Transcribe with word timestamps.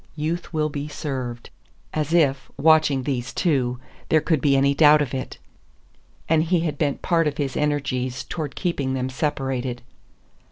Youth 0.15 0.51
will 0.51 0.69
be 0.69 0.87
served. 0.87 1.51
As 1.93 2.11
if, 2.11 2.49
watching 2.57 3.03
these 3.03 3.31
two, 3.31 3.77
there 4.09 4.19
could 4.19 4.41
be 4.41 4.57
any 4.57 4.73
doubt 4.73 4.99
of 4.99 5.13
it! 5.13 5.37
And 6.27 6.41
he 6.43 6.61
had 6.61 6.79
bent 6.79 7.03
part 7.03 7.27
of 7.27 7.37
his 7.37 7.55
energies 7.55 8.23
toward 8.23 8.55
keeping 8.55 8.95
them 8.95 9.09
separated. 9.09 9.83